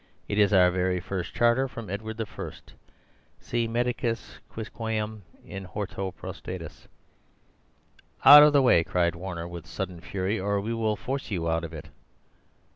It's 0.27 0.51
in 0.51 0.57
our 0.57 0.71
very 0.71 0.99
first 0.99 1.35
charter 1.35 1.67
from 1.67 1.87
Edward 1.87 2.19
I: 2.19 2.51
'Si 3.39 3.67
medicus 3.67 4.39
quisquam 4.49 5.21
in 5.45 5.67
horto 5.67 6.11
prostratus—'" 6.11 6.87
"Out 8.25 8.41
of 8.41 8.51
the 8.51 8.63
way!" 8.63 8.83
cried 8.83 9.13
Warner 9.13 9.47
with 9.47 9.67
sudden 9.67 9.99
fury, 10.01 10.39
"or 10.39 10.59
we 10.59 10.73
will 10.73 10.95
force 10.95 11.29
you 11.29 11.47
out 11.47 11.63
of 11.63 11.71
it." 11.71 11.89